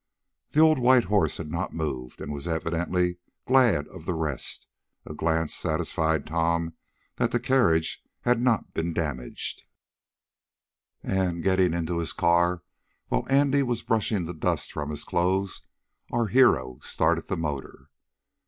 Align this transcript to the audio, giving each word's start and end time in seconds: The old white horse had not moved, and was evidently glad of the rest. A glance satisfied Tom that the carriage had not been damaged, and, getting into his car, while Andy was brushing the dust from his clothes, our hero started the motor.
The 0.49 0.59
old 0.59 0.79
white 0.79 1.03
horse 1.03 1.37
had 1.37 1.51
not 1.51 1.75
moved, 1.75 2.21
and 2.21 2.31
was 2.33 2.47
evidently 2.47 3.17
glad 3.45 3.87
of 3.89 4.05
the 4.07 4.15
rest. 4.15 4.67
A 5.05 5.13
glance 5.13 5.53
satisfied 5.53 6.25
Tom 6.25 6.73
that 7.17 7.29
the 7.29 7.39
carriage 7.39 8.01
had 8.21 8.41
not 8.41 8.73
been 8.73 8.93
damaged, 8.93 9.65
and, 11.03 11.43
getting 11.43 11.75
into 11.75 11.99
his 11.99 12.13
car, 12.13 12.63
while 13.09 13.27
Andy 13.29 13.61
was 13.61 13.83
brushing 13.83 14.25
the 14.25 14.33
dust 14.33 14.71
from 14.71 14.89
his 14.89 15.03
clothes, 15.03 15.61
our 16.11 16.25
hero 16.25 16.79
started 16.81 17.27
the 17.27 17.37
motor. 17.37 17.91